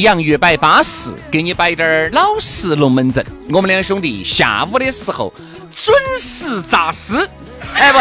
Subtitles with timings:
[0.00, 3.24] 洋芋摆巴适，给你摆点儿老实龙门阵。
[3.50, 5.32] 我们两兄弟下午的时候
[5.74, 7.28] 准时扎尸，
[7.74, 7.98] 哎不，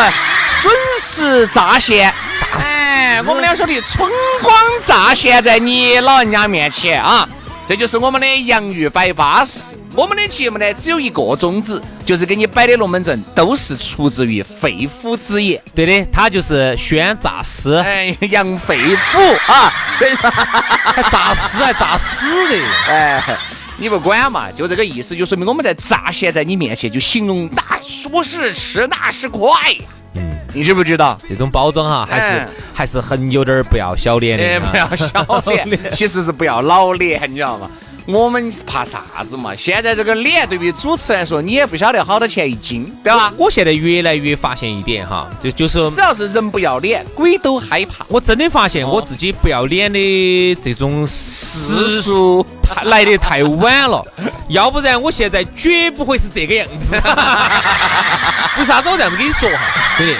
[0.61, 2.13] 准时扎线。
[2.53, 4.09] 哎，我们两兄弟春
[4.41, 7.27] 光乍现在你老人家面前啊！
[7.67, 9.77] 这就是我们的洋芋摆巴适。
[9.99, 15.61] 我们的节目呢，只有一个宗旨，就是给你摆的龙门阵都是出自于肺腑之言。
[15.75, 19.35] 对的，他就是宣诈尸，哎，杨肺腑。
[19.51, 23.37] 啊，所以说还诈尸还诈尸的，哎，
[23.77, 29.51] 你不管嘛，就这个意思，就说明我们在乍现在你面前，就形容那说是吃，那是快。
[30.15, 31.19] 嗯，你知不知道？
[31.27, 37.69] 这种包装哈，还是哎还是很有点儿不要小脸哎，的啊，不要小 脸，其实是不要老脸，你知道吗？
[38.11, 39.53] 我们怕啥子嘛？
[39.55, 43.31] 现在这个脸对于主持来说，你也不晓得好多钱一斤，对吧？
[43.37, 48.03] 我现在越来越发现一点哈，就就是只要是人不要脸，鬼都害怕。
[48.09, 54.03] 我真的发现哦我自己不要脸的这种时速，太来的太晚了，
[54.49, 56.95] 要不然我现在绝不会是这个样子。
[58.57, 60.15] 为啥子我这样子跟你说哈，兄弟？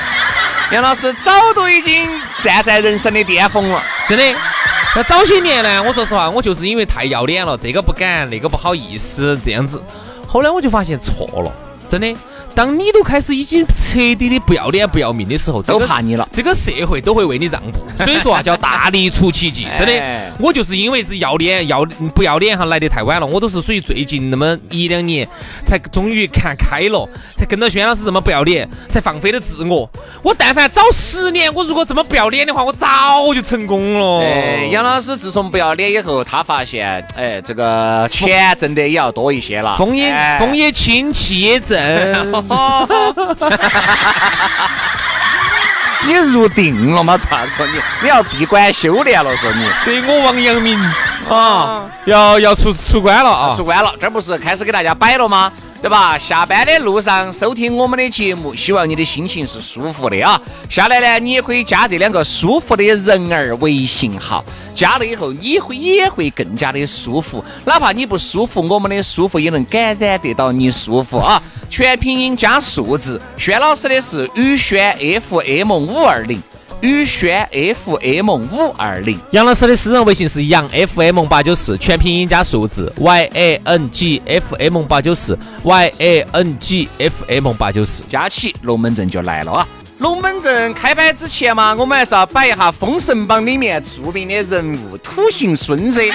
[0.72, 2.08] 杨老师早都已经
[2.44, 3.84] 站在人生的巅峰了。
[4.08, 4.24] 真的。
[4.96, 9.82] 那早些年呢，我说实话，我就是因为太要脸了，这个不敢，那个不好意思，这样子。
[10.28, 11.52] 后来我就发现错了，
[11.88, 12.14] 真的。
[12.56, 17.80] 当你都开始已经彻底的不要脸、不要命的时候，这个都怕你了这个社会都会为你让步。
[18.04, 20.32] 所以说啊，叫大力出奇迹，真的哎。
[20.40, 23.28] 我就是因为是要脸、要不要脸哈，来的太晚了。
[23.28, 25.28] 我都是属于最近那么一两年
[25.66, 27.08] 才终于看开了，
[27.38, 29.90] 才跟到轩老师这么不要脸，才放飞了自我。
[30.24, 34.22] 我但凡早十年，我如果这么不要脸的话，我早就成功了。
[34.24, 39.76] 哎，杨老师自从不要脸以后，他发现，哎，这个钱挣的也要多一些了。
[39.78, 42.39] 风也哎风也轻，气也 正。
[46.06, 47.18] 你入定了吗？
[47.18, 47.74] 咋说你？
[48.02, 49.70] 你要闭关修炼了，说你。
[49.84, 50.80] 所以我王阳明
[51.30, 53.66] 啊，要要出出关了啊出！
[53.66, 55.52] 关了，这不是开始给大家摆了吗？
[55.82, 56.18] 对吧？
[56.18, 60.40] 下班的路上收听我们的节目，希望你的心情是舒服的啊。
[60.70, 67.44] 下来呢，你也可以加这两个舒服的人儿微信号，加了以后你会也会更加的舒服。
[67.66, 71.42] 哪怕你不舒服，我们的舒服也能感染得到你舒服啊。
[71.70, 76.42] 全拼音加数字，轩老师的是宇轩 FM 五二零，
[76.82, 79.20] 宇轩 FM 五二零。
[79.32, 87.54] 杨老师的私人微信是杨 FM 八九四，全拼音加数字 Y A N G F M 八九四 Y A N G F M
[87.54, 88.04] 八九四。
[88.10, 89.68] 加起龙门阵就来了啊！
[90.00, 96.02] 龙门阵开摆之前嘛，我们还是要摆一下《封神榜》里面著名的人物土行孙噻，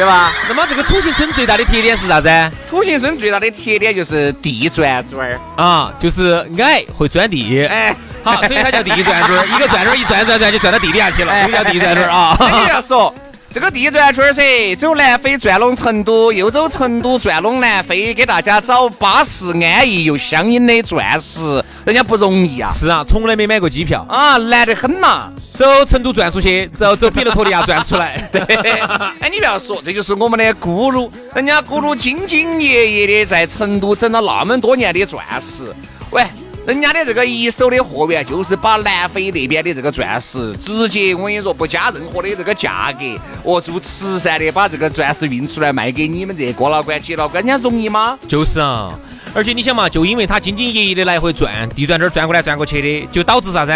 [0.00, 0.32] 对吧？
[0.48, 2.30] 那么这个土行孙最大的特点是啥子？
[2.66, 7.66] 土行孙最大的特点就是地转转儿，啊，就是矮会钻地。
[7.66, 7.94] 哎，
[8.24, 12.34] 好，所以它叫地转转儿，一个转转儿一转转转就转到地底下去了，所以叫地转转儿啊。
[12.40, 13.14] 你要说
[13.52, 22.70] 这个地转圈儿噻，走南非转拢成都，又走成都转拢南非，给大家找巴适安逸又相应的钻石，人家不容易啊！
[22.70, 28.24] 是啊，从来没买过机票，啊，难得很呐、走成都转出去，走走比勒托利亚转出来。
[28.30, 28.40] 对，
[29.18, 35.64] 哎，你不要说，这就是我们的咕噜，人家咕噜兢兢业业的在成都整了那么多年的钻石，
[36.12, 36.24] 喂。
[36.66, 43.04] 人家的这个一手的货源就是把南非那边的这个钻石直接，我跟你说不加任何的这个价格，
[43.42, 48.18] 哦，做慈善的把这个钻石运出来卖给你们这些哥老倌、姐老倌，人家容易吗？
[48.28, 48.92] 就是啊，
[49.32, 53.72] 而且你想嘛，就因为他兢兢业业的来回转，地转这儿转过来转过去的，就导致啥子？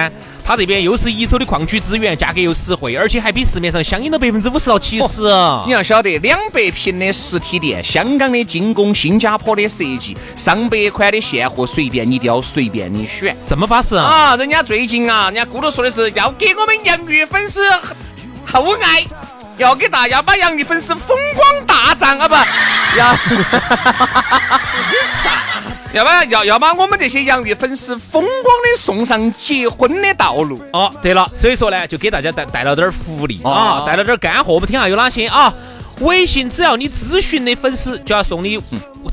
[0.47, 5.23] 他这边又是一手的矿区资源，价格又实惠，而且还比市面上相应的百分之五十到七十。
[5.65, 14.05] 你要晓得，两百平的实体店，香港的精工，新加坡的设计，上百款的现货，随便你挑，随便你选，这么巴适啊！
[14.05, 17.63] 啊，人家最近啊，人家咕噜说的是要给我们洋芋粉丝
[18.45, 19.03] 厚爱，
[19.57, 22.35] 要给大家把洋芋粉丝风光大战啊不，
[22.99, 23.37] 要说
[24.91, 25.31] 些啥
[25.93, 30.61] 要把要要把我们这些洋芋粉丝风光的送上结婚的道路。
[30.73, 34.55] 哦，对了，所以说呢，就给大家带带了点儿福利啊，哦带了点儿干货。
[34.55, 35.55] 我们听下有哪些啊？
[36.01, 38.59] 微信只要你咨询的粉丝，就要送你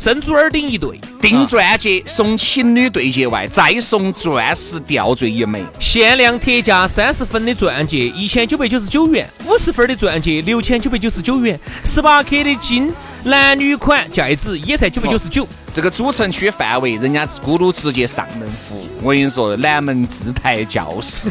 [0.01, 5.61] 珍珠耳钉一对，订啊钻戒送情侣对戒外，再送钻石吊坠一枚。
[5.79, 12.91] 限量特价三十分的钻戒一千九百九十九元，五十分的钻戒六千九百九十九元，十八克的金
[13.23, 15.47] 男女款戒指也才九百九十九。
[15.73, 18.85] 这个主城区范围，人家咕噜直接上门服务。
[19.01, 21.29] 我跟你说，南门自抬教室，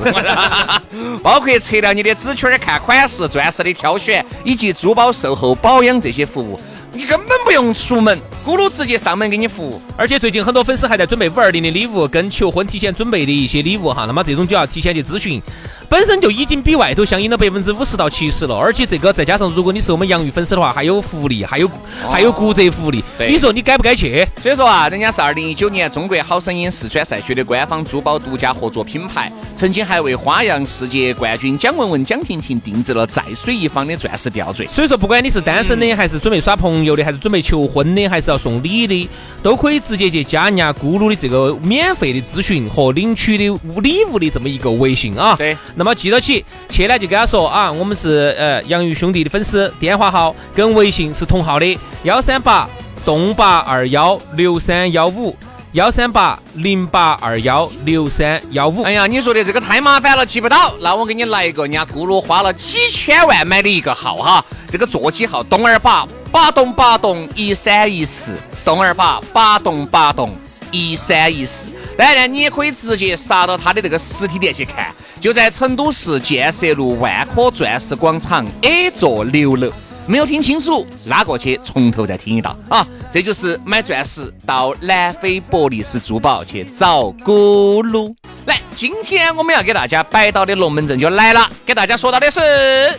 [1.22, 6.58] 包括测量你的指圈儿、看款式、钻石的挑选，以及珠宝售后保养这些服务，
[6.92, 9.82] 你根本不用出门，咕噜直接上门给你服务。
[9.94, 15.42] 而且最近很多粉丝还在准备五二零的礼物，跟求婚提前准备的一些礼物哈，那么这种就要提前去咨询。
[15.90, 21.69] 本身就已经比外头相应了百分之五十到七十了，而且这个再加上如果你是我们洋芋粉丝的话，还有福利，还有
[22.08, 24.25] 还有骨折福利，你说你该不该去？
[24.40, 34.64] 所以说啊，人家是二零一九年中国好声音四川赛区的官方珠宝独家合作品牌，曾经还为花样世界冠军蒋雯雯、蒋婷婷定制了在水一方的钻石吊坠。
[34.69, 39.08] 所以说，不管你是单身的，还是准备耍朋友的，还是准备求婚的，还是要送礼的，
[39.42, 45.34] 都可以直接去加人家咕噜的这个免费的咨询和领取的礼物的这么一个微信啊。
[45.34, 45.56] 对。
[45.81, 52.69] 那么记到起，去呢就跟他说啊，我们是呃洋芋兄弟的粉丝，电话号跟微信是同号的，幺三八
[53.03, 55.35] 洞八二幺六三幺五，
[55.73, 58.82] 幺三八零八二幺六三幺五。
[58.82, 60.75] 哎呀，你说的这个太麻烦了，记不到。
[60.82, 68.35] 那我给你来一个，人家咕噜花了几千万买的一个号哈，这个座机号东二八八栋八栋一三一四，
[68.67, 70.31] 东二八八栋八栋
[70.70, 71.69] 一三一四。
[71.96, 79.70] 当然呢，你也可以直接杀到他的这个实体店去看，就在成都市建设路万科钻石广场 A 座六楼。
[80.06, 82.84] 没有听清楚，拉过去从头再听一道啊！
[83.12, 88.12] 这就是买钻石到南非博利斯珠宝去找咕噜。
[88.46, 92.40] 来，今天我们要给大家摆到的龙门阵就来了，给大家说到的是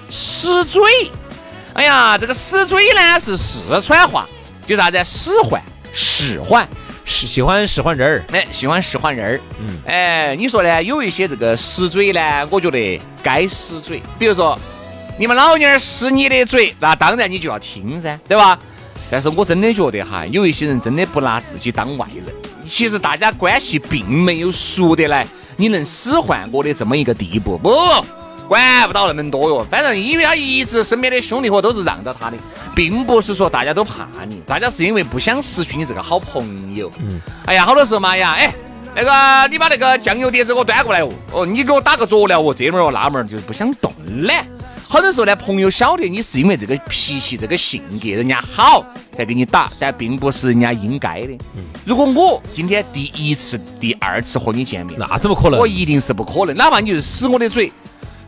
[0.10, 1.12] 石锥。
[1.74, 4.26] 哎呀，这个石锥呢是四川话，
[4.66, 6.66] 就啥子使唤、使唤。
[7.04, 9.40] 是喜欢使唤人儿，哎，喜欢使唤人儿。
[9.60, 10.82] 嗯，哎，你说呢？
[10.84, 14.02] 有一些这个使嘴呢，我觉得该使嘴。
[14.18, 14.58] 比如说，
[15.18, 18.58] 你们老娘儿使你的嘴，那当然你就要听噻，对吧？
[19.10, 22.26] 但是我真的觉得哈，有一些人真的不拿自己当外人。
[22.68, 25.28] 其实大家关系并没有熟得来，
[25.58, 27.70] 你能使唤我的这么一个地步，不
[28.52, 29.66] 管不到那么多哟。
[29.72, 32.36] 反正因为他一直身边的兄弟伙都是让着他的，
[32.76, 36.92] 并不是说大家都怕你，大家是因为不想失去你这个好朋友。
[37.00, 38.54] 嗯，哎呀，好多时候嘛呀，哎。
[38.94, 41.10] 那个，你把那个酱油碟子给我端过来哦。
[41.32, 44.34] 哦，你给我打个佐料哦，这门儿哦那门儿就是不想动了。
[44.86, 51.38] 好多时候呢，朋友晓得你是因为这个脾气、这个性格，人家好才给你打，但并不是人家应该的。
[51.86, 55.66] 如果我今天第一次、第二次和你见面，那怎么可能我？
[55.66, 57.72] 一定是不可能，哪怕你就是死我的嘴，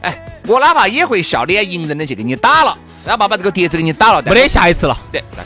[0.03, 0.15] 哎，
[0.47, 4.97] 我哪怕也会笑脸迎人的去给你打了，哪怕把这个碟子给你打了，没得下一次了。
[5.11, 5.43] 对，那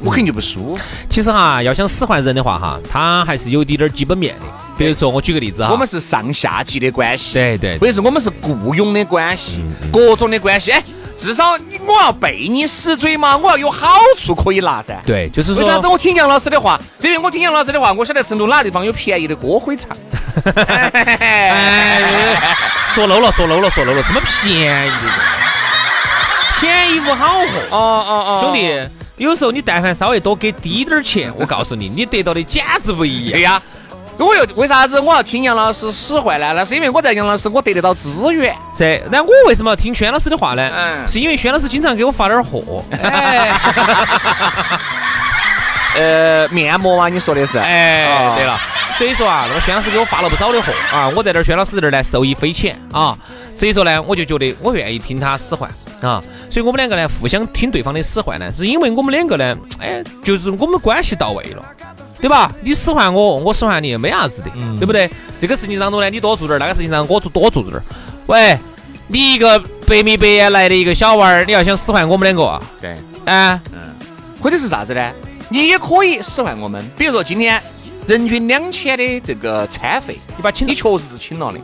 [0.00, 0.78] 我肯定就不输。
[1.10, 4.40] 其实哈，要想使唤人的话哈，他还是有一点点基本面的。
[4.78, 10.70] 比如说，我举个例子哈，我们是上下级的关系，对对或者是我们是雇佣的关系，各种的关系。
[10.70, 10.82] 哎，
[11.16, 15.00] 至少你我要被你死嘴嘛，我要有好处可以拿噻。
[15.06, 16.78] 对，就是说为啥子，我听杨老师的话？
[17.00, 19.96] 这边我听杨老师的话，我晓得成都哪个地方有便宜的歌可以唱。
[21.18, 22.02] 哎，
[22.92, 26.60] 说 low 了，说 low 了，说 low 了，什么便宜的？
[26.60, 27.46] 便宜不好货。
[27.70, 33.32] 哦哦哦兄弟，有时候你但凡稍微多给低点儿钱，我告诉你，你得到的简直不一样。
[33.32, 33.62] 对呀。
[34.18, 36.52] 我又为啥子我要听杨老师使唤呢？
[36.54, 38.56] 那是因为我在杨老师我得得到资源。
[38.76, 40.70] 是，那我为什么要听轩老师的话呢？
[40.74, 42.82] 嗯是因为轩老师经常给我发点儿货。
[43.02, 43.50] 哎，
[45.96, 47.58] 呃，面膜嘛，你说的是？
[47.58, 48.58] 哎哦，对了，
[48.94, 53.16] 所以说啊，那么轩老师给我发了不少的货啊，我在这儿轩老师这儿呢受益匪浅啊，
[53.54, 55.70] 所以说呢，我就觉得我愿意听他使唤
[56.00, 61.62] 啊，所以我们两个呢互相听对方的使唤呢，是因为我们两个呢，哎，就是我们关系到位了。
[62.20, 62.52] 对吧？
[62.62, 65.10] 你使唤我，我使唤你，没啥子的，对不对？
[65.38, 67.82] 这个事情当中呢，你多做点儿；那个事情上我多多做点儿。
[68.26, 68.58] 喂，
[69.08, 72.60] 你一个百米百眼来的一个小娃儿，你要想使唤我们两个啊？
[72.80, 72.94] 对。
[73.24, 73.78] 啊，嗯
[74.40, 75.12] 或者是啥子呢？
[75.48, 77.60] 你也可以使唤我们，比如说今天
[78.06, 81.58] 人均两千的这个餐费，你把请你确实是请了的。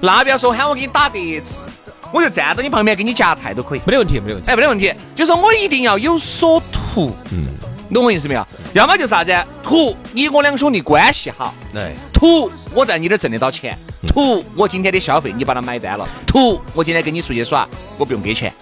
[0.00, 1.66] 那不要说喊我给你打碟子，
[2.12, 3.80] 我就站到你旁边给你夹菜都可以。
[3.86, 4.50] 没得问题，没得问题。
[4.50, 7.46] 哎，没得问题，就说我一定要有所图，嗯，
[7.94, 8.46] 懂我意思没有？
[8.72, 9.32] 要么就是啥子？
[9.62, 13.76] 图你我两兄弟关系好，对，图我在你这儿挣得到钱，
[14.06, 18.52] 图我今天的消费你把它买单了，图我今天跟你出去耍，我不用给钱，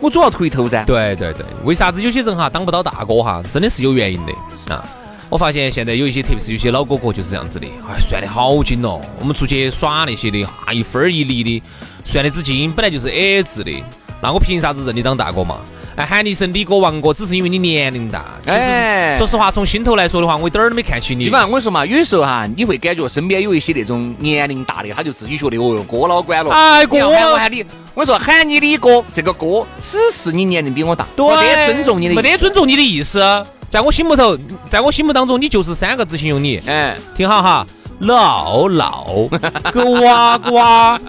[0.00, 0.84] 我主要图一头噻。
[0.84, 4.84] 对对对，为啥子有些人哈当不到大哥哈，真的是有原因的啊。
[5.28, 9.00] 我发现现在有一些，特别是有些老哥哥就是这样子的，哎，算得好紧哦。
[9.20, 11.62] 我们出去耍那些的，哈，一分儿一厘的，
[12.04, 13.72] 算得之精，本来就是 A A 制的，
[14.20, 15.60] 那我凭啥子认你当大哥嘛？
[15.96, 18.24] 哎，喊你一声李哥、王哥，只是因为你年龄大。
[18.46, 21.24] 哎，说实话，从心头来说的话，我一点儿都没看起你。
[21.24, 26.50] 基本上我跟你说嘛，有的时候哈，你会感觉身边有一些那种年龄大的，他就自己觉得哦哟，哥老倌了。
[26.50, 33.20] 哎，哥，我喊你，我说喊你李哥，这个哥只是你年龄比我大，没得尊重你的，没得尊重你的意思。
[33.68, 34.36] 在我心目头，
[34.68, 36.60] 在我心目当中，你就是三个字形容你。
[36.66, 37.64] 嗯，听好哈，
[38.00, 39.28] 老老
[39.72, 41.00] 个娃娃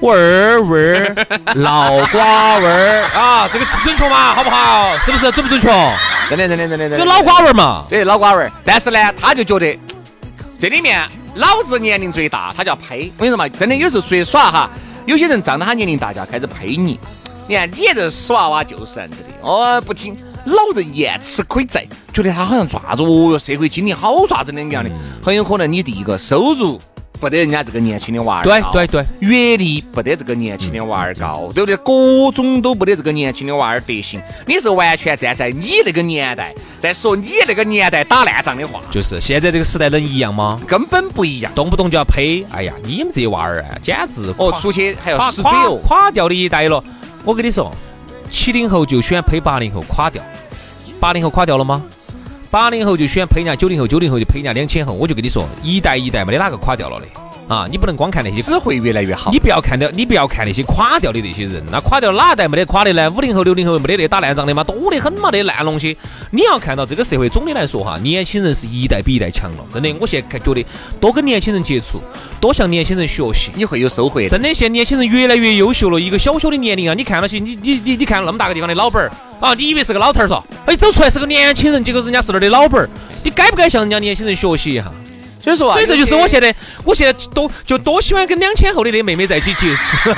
[0.00, 1.16] 味儿味儿，
[1.54, 4.34] 老瓜味儿啊，这个准确吗？
[4.34, 4.98] 好不好？
[5.04, 5.68] 是不是准不准确？
[6.28, 7.84] 真的真的真的真的，就老瓜味儿嘛。
[7.88, 8.50] 对，老瓜味儿。
[8.64, 9.78] 但是呢，他就觉得
[10.58, 11.00] 这里面
[11.36, 13.12] 老子年龄最大，他就要呸。
[13.18, 14.68] 我跟你说嘛，真的有时候出去耍哈，
[15.06, 16.98] 有些人仗着他年龄大就要开始呸你。
[17.46, 20.16] 你看你这死娃娃就是这样子的，哦，不听。
[20.46, 24.90] 老人言吃亏在，觉得他好像抓子哦哟，社会经历好抓子那样的，
[25.22, 26.80] 很有可能你第一个收入
[27.20, 31.76] 不得人家这个年轻的娃儿高，对对对，阅历不得这个年轻的娃儿高，对不对？
[31.76, 40.60] 各种都不得这个年轻的娃儿得行，你是完全站在你那个年代在说你那个年代打烂仗的话，就是现在这个时代能一样吗？
[40.66, 46.82] 根本不一样，动不动就要呸，哎呀，你们这些娃儿啊，简直哦，出去还要死嘴哦，垮掉的一代了。
[47.24, 47.72] 我跟你说。
[48.32, 50.24] 七零后就喜欢呸八零后垮掉，
[50.98, 51.84] 八零后垮掉了吗？
[52.50, 54.92] 八零后就喜欢呸人家九零后，九零后就呸人家两千后。
[54.94, 57.06] 我就跟你说，一代一代没得哪个垮掉了的。
[57.48, 59.30] 啊，你不能光看那些，只会越来越好。
[59.30, 63.10] 你不要看到，你不要看那些垮掉的那些人，那垮掉哪一代没得垮的呢？
[63.10, 64.64] 五零后、六零后没得那打烂仗的嘛？
[64.64, 65.96] 多得很嘛，那烂东西。
[66.30, 69.64] 你要看到这个社会总的来说哈，年轻人是一代比一代强了。
[69.72, 70.64] 真的，我现在看觉得
[71.00, 72.00] 多跟年轻人接触，
[72.40, 74.26] 多向年轻人学习，你会有收获。
[74.28, 76.00] 真的，现在年轻人越来越优秀了。
[76.00, 80.42] 一个小小的年龄啊，你看到起，你你你你看那么大个地方的老板儿啊，你以为是个老头儿嗦？
[80.64, 82.88] 哎，走出来是个年轻人，结果人家是那儿的老板儿，
[83.22, 84.90] 你该不该向人家年轻人学习一下？
[85.42, 90.10] 所以说啊，所以这就是我现在，我现在多就多喜欢跟两千后的那妹妹在一起接触，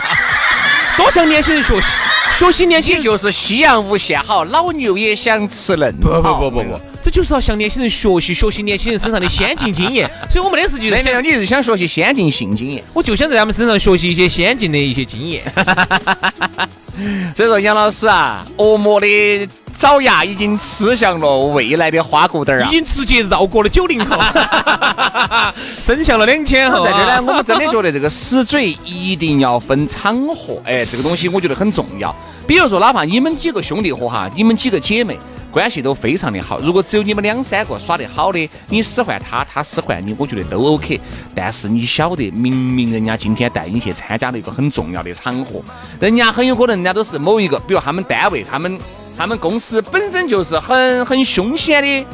[0.96, 1.88] 多向年轻人学习，
[2.32, 6.22] 学习年轻人就是夕阳无限好，老牛也想吃嫩草。
[6.22, 10.10] 不不不不不，这就是要向年轻人学习，学习年轻人身上的先进经验。
[10.30, 12.82] 所以我没得事就是想，你是想学习先进性经验？
[12.94, 15.42] 我就想在他们身上学习一些先进的一些经验。
[17.36, 19.06] 所以说，杨老师啊，恶魔的。
[19.80, 22.68] 爪牙已经吃向了未来的花骨朵儿啊！
[22.68, 24.20] 已经直接绕过了九零后，
[25.80, 26.84] 伸向了两千后。
[26.84, 32.14] 在这儿呢，我们真的觉得这个死嘴一定要分场合，哎，这个东西我觉得很重要。
[32.46, 35.18] 比如说，哪怕你们几个兄弟伙哈，你们几个姐妹
[35.50, 41.00] 关系都非常的好，如果只有你们两三个耍得好的，你使唤他，他使唤你，我觉得都 OK。
[41.34, 45.62] 但是你晓得，明明人家今天带你去参加了一个很重要的场合，
[45.98, 48.78] 人家很有可能人家都是某一个，比如他们单位，他们。
[49.20, 52.06] 他们公司本身就是很很凶险的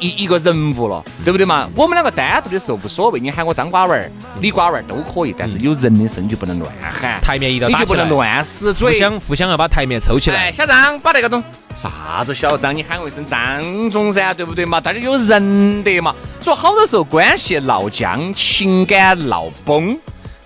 [0.00, 1.68] 一一个人物了，对不对嘛？
[1.76, 4.10] 我们两个单独的时候无所谓，你喊我张瓜娃儿、
[4.40, 10.50] 李瓜娃儿都可以，但是有人的声就不能乱喊，台面一定要你就不能乱使嘴，互相互相要把台面抽起来。
[10.50, 11.40] 小张，把那个东
[11.76, 14.80] 啥子小张，你喊我一声张总噻，对不对嘛？
[14.80, 19.96] 大家有人的嘛，所以好多时候关系闹僵，情感闹崩。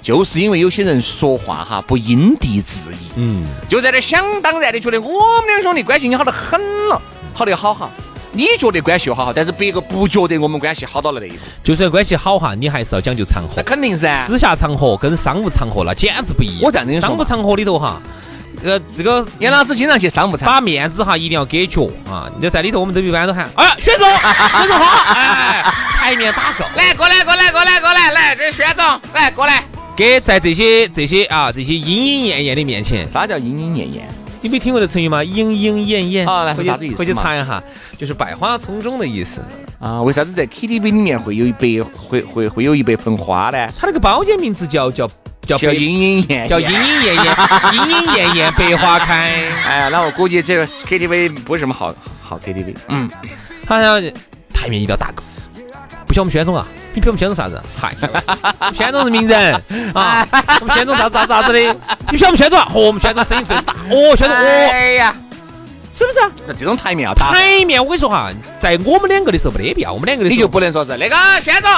[0.03, 7.01] 就是因为有些人说话哈不因地制宜，嗯，就在那想当然的觉得我们两兄弟关系已经好得很了，
[7.33, 7.89] 好得好哈。
[8.35, 11.37] 你觉得关系好好，但是别个不觉得我们关系好到了那一步。
[11.63, 13.57] 就算关系好哈，你还是要讲究场合。
[13.59, 16.61] 那肯定噻，私下场合跟商务场合那简直不一样。
[16.63, 18.01] 我这样跟你说，商务场合里头哈，
[18.65, 22.27] 呃，这个严老师经常去商务场，把面子哈一定要给脚啊。
[22.41, 25.63] 你在里头，我们都一般都喊，哎，薛总， 薛总好，哎，
[25.95, 26.65] 台面打够。
[26.75, 29.63] 来，过来，过来，过来，过来，来，这是薛总，来，过来。
[29.95, 34.09] 给在这些这些啊这些莺莺燕燕的面前，啥叫莺莺燕燕？
[34.41, 35.23] 你没听过这成语吗？
[35.23, 36.97] 莺莺燕燕啊，那是啥子意思？
[36.97, 37.63] 回去查一下，
[37.97, 39.41] 就是百花丛中的意思
[39.79, 40.03] 啊。
[40.03, 43.69] 为啥子在 KTV 里面会有一百会会会有一百盆花呢？
[43.79, 45.07] 它那个包间名字叫叫
[45.47, 47.37] 叫叫莺莺燕，叫莺莺燕燕，
[47.73, 49.31] 莺莺燕燕百花开。
[49.65, 52.75] 哎呀，那我估计这个 KTV 不是什么好好 KTV。
[52.89, 53.09] 嗯，
[53.67, 54.03] 好像
[54.53, 55.23] 台面一定要大个，
[56.12, 56.66] 不像我们宣总啊。
[56.92, 57.59] 你比我们宣总啥子？
[57.81, 57.95] 嗨，
[58.76, 59.54] 宣总是名人
[59.95, 60.28] 啊！
[60.61, 61.59] 我们宣总咋咋咋子的？
[62.11, 62.66] 你晓得我们宣总啊？
[62.66, 63.75] 和我们宣总声音最大。
[63.90, 65.16] 哦，宣总，哎呀，
[65.95, 66.31] 是不是啊？
[66.47, 71.71] 那这种台面要打，台面我跟你说哈，在我们两个的时候没得必要，我们两个的你时候就不能说是那个宣总，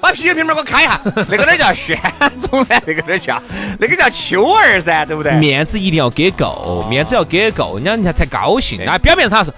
[0.00, 2.00] 把啤酒瓶瓶给我开一下，那个那叫宣
[2.40, 2.80] 总呢？
[2.86, 3.42] 那个那叫
[3.80, 5.32] 那个叫秋儿噻，对不对？
[5.32, 8.80] 面子一定要给够，面子要给够，人家人家才高兴。
[8.86, 9.52] 啊，表面上他说，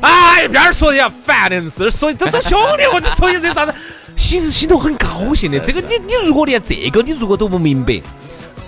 [0.00, 3.74] 哎，边儿说的要烦的是，说这都兄弟，我就说些这啥子，
[4.16, 5.58] 其实心头很高兴的。
[5.58, 8.00] 这个你你如果连这个你如果都不明白，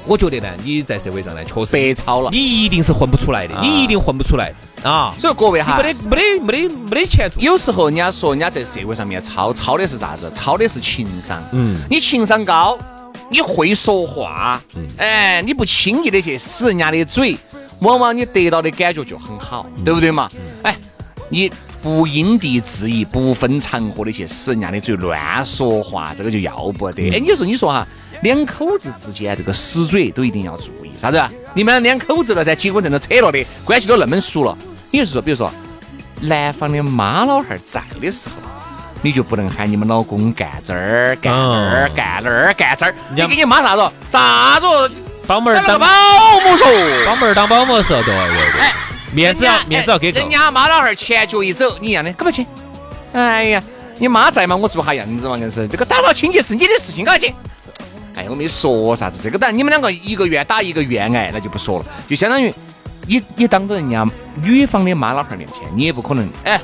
[0.06, 2.30] 我觉得呢，你在社会上呢确实白操了。
[2.32, 5.14] 你一定是混不出来的，你一定混不出来啊！
[5.18, 7.38] 所以各位哈，没得没得没得没得前途。
[7.40, 10.30] 有时候人家说人家在社会上面操操的是啥子？
[10.34, 11.42] 操的是情商。
[11.52, 12.78] 嗯，你情商高，
[13.28, 14.60] 你会说话，
[14.96, 17.36] 哎，你不轻易的去使人家的嘴，
[17.80, 20.28] 往往你得到的感觉就很好，对不对嘛？
[20.62, 20.74] 哎，
[21.28, 21.50] 你
[21.82, 27.10] 不因地制宜、不分场合的去使人家的嘴乱说话，这个就要不得。
[27.10, 27.86] 哎，你说你说哈，
[28.22, 31.22] 两口子之间这个死嘴都一定要注意，啥子？
[31.54, 34.56] 你们两口子了噻，结婚证都扯了的，关系都那么熟了，
[34.90, 35.50] 你就是说，比如说。
[36.20, 38.34] 男方的妈老汉儿在的时候，
[39.02, 42.92] 你就不能喊你们老公干这儿干那儿干那儿干这儿。
[43.14, 43.88] 你给你妈啥子？
[44.10, 44.66] 啥子？
[45.28, 45.86] 帮门儿当保
[46.42, 46.66] 姆说。
[47.06, 48.74] 帮门儿当保姆的时候，对对对，哎，
[49.12, 50.30] 面子要面子要给够人。
[50.30, 52.46] 家妈老汉儿前脚一走，你一样的，干嘛去？
[53.12, 53.62] 哎呀，
[53.98, 57.34] 你妈在嘛，我做哈样子嘛，硬是这个打扫清洁是你的事情，干嘛去？
[58.14, 62.52] 哎，我没说啥子，这个当然你们两个一个愿打一个愿挨，那就不说了，就相当于
[63.06, 64.06] 你你当着人家
[64.42, 66.60] 女方的妈老汉儿面前，你也不可能哎，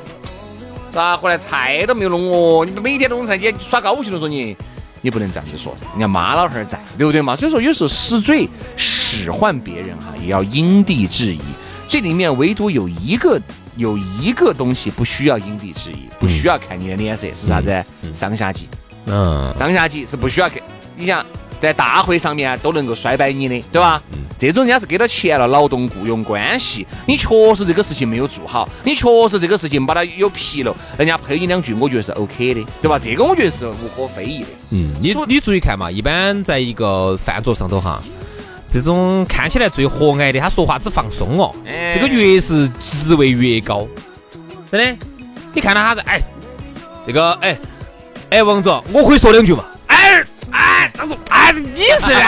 [0.93, 2.65] 咋回来菜都没有弄哦？
[2.65, 4.55] 你每天都弄菜，你耍高兴了说你，
[5.01, 7.35] 你不能这样子说噻，人家妈老汉儿在，对不对嘛？
[7.35, 8.47] 所以说有时候使嘴
[8.77, 11.41] 使唤别人哈，也要因地制宜。
[11.87, 13.39] 这里面唯独有一个
[13.75, 17.83] 有一个东西不需要因地制宜，不需要看你的脸色，是啥子？
[18.13, 18.67] 上下级。
[19.05, 20.59] 嗯，上下级是不需要看。
[20.97, 21.23] 你想
[21.59, 24.01] 在大会上面都能够摔摆你的，对吧？
[24.37, 32.99] 这种人家是给了钱了，劳动雇佣关系，你确实这个事情没有做好，你确实这个事情把它有纰漏，人家呸你两句，我觉得是 OK 的，对吧？
[33.01, 34.47] 这个我觉得是无可非议的。
[34.71, 38.03] 嗯，你你注意看嘛，一般在一个饭桌上头哈，
[38.69, 43.87] 这种看起来最和蔼的，他说话只放松哦，哎这个越是职位越高，
[44.69, 45.05] 真的。
[45.53, 46.21] 你看到他在哎，
[47.05, 47.57] 这个哎
[48.29, 49.63] 哎，王总，我可以说两句嘛？
[49.87, 52.21] 哎哎，张总，哎，你是的？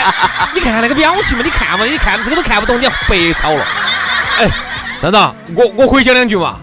[0.54, 3.66] 你看那个表情嘛，你看嘛，你看这个都看不懂，你要白操了。
[4.38, 4.50] 哎，
[5.02, 6.58] 张总，我我可以讲两句嘛？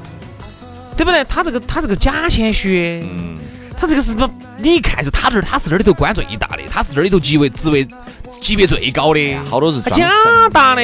[0.98, 1.24] 对不对？
[1.26, 3.38] 他这个他这个假谦虚，嗯，
[3.80, 4.28] 他这个是不？
[4.58, 7.86] 你一看就他这儿，他是这里头官最大的，他是这里头极为职位
[8.43, 10.10] 级别最高的，好多是假。
[10.51, 10.82] 打的，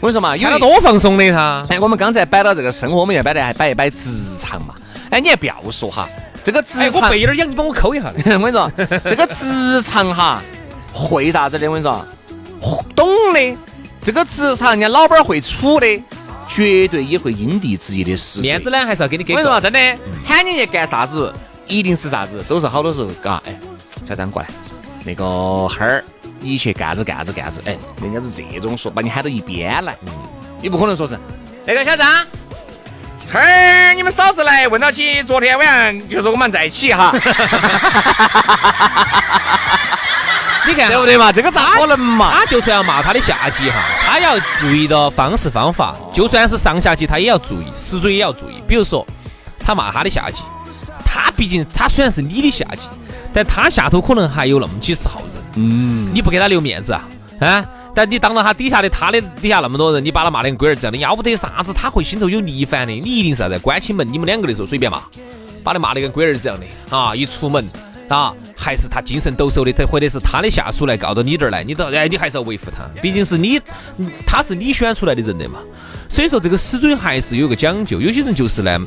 [0.00, 1.60] 我跟你说嘛，有多放松的他。
[1.68, 4.74] 哎，我们刚才摆到这个生活，我们要摆的还摆一摆职场嘛。
[5.10, 6.08] 哎，你还不要说哈，
[6.44, 8.06] 这个职哎，我，背有点痒，你帮我抠一下。
[8.16, 8.70] 我跟你说，
[9.04, 10.40] 这个职场哈，
[10.92, 11.68] 会啥子的？
[11.68, 12.06] 我跟你说，
[12.94, 13.56] 懂的，
[14.02, 16.02] 这个职场人家老板会处的，
[16.48, 19.60] 绝对也会因地制宜的使面子呢，还是要给你给我跟你说，。
[19.60, 19.78] 真的，
[20.24, 21.32] 喊你去干啥子，
[21.66, 23.58] 一定是啥子，都是好多时候，嘎，哎，
[24.08, 24.48] 小张过来，
[25.04, 26.04] 那个哈儿，
[26.44, 29.96] 你去干子干子干子，哎，人家是这种说，把你喊到一边来，
[30.60, 31.18] 你不可能说是
[31.64, 32.06] 那个小张。
[33.32, 37.10] 嘿儿，你们嫂子来问到起，昨天晚上就说我们在一起哈，
[40.66, 41.32] 你看 对不对嘛？
[41.32, 42.30] 这个咋可能嘛？
[42.32, 48.62] 他就算要骂他的下级哈，他要注意的方式方法，就算是上下级，他也要注意，死嘴也要注意。
[48.68, 49.04] 比如说，
[49.58, 50.42] 他骂他的下级，
[51.04, 52.88] 他毕竟他虽然是你的下级，
[53.34, 57.04] 但他下头可能还有那么几十号人，嗯，你不给他留面子啊？
[57.40, 57.66] 啊？
[57.96, 62.92] 但你当了他底下的，他的底下那么多人，你把他骂得跟龟儿这样的，要不得啥子，他会心头有逆反的。
[62.92, 65.02] 你一定是要在关起门，你们两个的时候随便骂，
[65.62, 66.66] 把他骂得跟龟儿这样的
[66.96, 67.14] 啊！
[67.14, 67.64] 一出门
[68.08, 73.60] 啊，还是他精神抖擞的，他或者是他的下属来告到你这儿来，你都哎，你还是要维护他，毕竟是你，
[73.98, 75.60] 嗯他是你选出来的人的嘛。
[76.14, 78.78] 所以说这个死嘴还是有个讲究，有些人就是呢，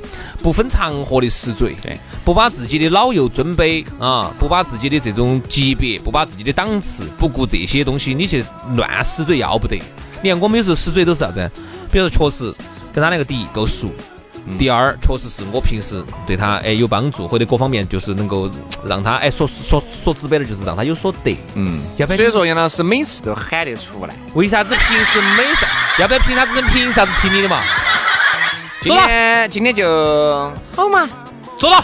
[0.41, 8.45] 不分场合的死嘴，对，不把自己的老幼尊卑啊，不把自己的这种级别，不把自己的档次，不顾这些东西，你去
[8.77, 9.77] 乱死嘴要不得。
[10.23, 11.51] 你看我们有时候死嘴都是啥子？
[11.91, 12.55] 比如说确实
[12.93, 13.91] 跟他那个第一够熟。
[14.57, 18.49] 第二，确实是我平时对他哎有帮助，或者各方面就是能够
[18.85, 21.37] 让他哎说说说直白点，就是让他有所得。
[21.55, 24.13] 嗯，要不然所以说杨老师每次都喊得出来。
[24.33, 25.67] 为啥子平时没啥？
[25.99, 27.63] 要不然凭啥子人凭啥子听你的嘛？
[28.81, 31.09] 今天今天就好嘛，
[31.57, 31.83] 坐到。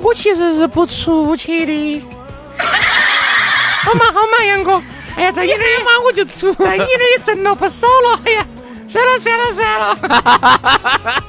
[0.00, 2.02] 我其实是不出去的。
[3.84, 4.82] 好嘛好嘛，杨哥，
[5.16, 8.46] 哎呀，在你那儿嘛我就出， 在你那儿也挣了不少了，哎呀，
[8.94, 9.98] 算了算了算了，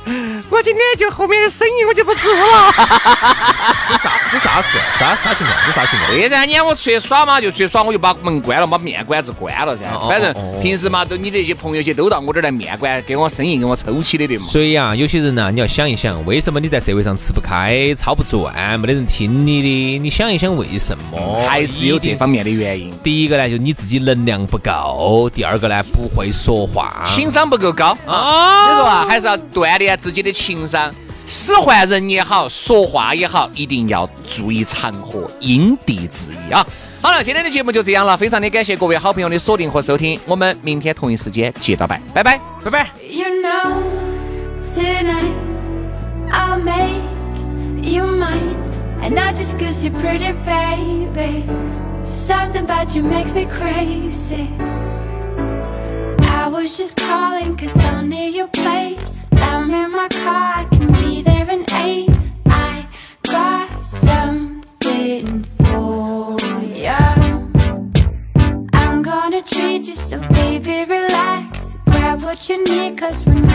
[0.52, 2.72] 我今天就后面的生意我就不做了。
[3.90, 4.78] 这啥这啥事？
[5.00, 5.58] 啥啥情况？
[5.66, 6.12] 这啥情况？
[6.12, 9.84] 对噻，你喊我出去耍嘛，就出去耍，我就把门关了，把面馆子关了噻。
[9.96, 14.46] 哦反正平时嘛，都你那些朋友些都到我这儿来面馆，给我生意给我抽起的的嘛。
[14.46, 19.98] 所以啊，有些人呢，你要想一想，为什么你在社会上吃不开、操不转，没得人听你的？
[19.98, 21.44] 你想一想为什么？
[21.50, 26.94] 还是有这方面的原因，第一个呢，就你自己能量不够；第二个呢，不会说话。
[27.08, 30.94] 情商不够高啊所以说啊，还是要锻炼自己的情商。
[31.28, 36.64] 使唤人也好，说话也好，一定要注意场合，因地制宜啊。
[37.02, 42.92] 好了，今天的节目就这样了，非常的感谢各位好朋友的锁定和收听，我们明天同一时间接到拜，拜拜，拜拜。
[43.02, 43.82] You know,
[44.62, 45.34] tonight
[46.32, 47.02] I'll make
[47.82, 48.56] you mine.
[49.02, 51.44] And not just cause you're pretty, baby.
[52.04, 54.48] Something about you makes me crazy.
[56.56, 59.20] Was just calling cause I'm near your place.
[59.34, 62.10] I'm in my car, I can be there in eight.
[62.46, 62.88] I
[63.24, 66.96] got something for you.
[68.74, 71.76] I'm gonna treat you so, baby, relax.
[71.88, 73.46] Grab what you need, cause we're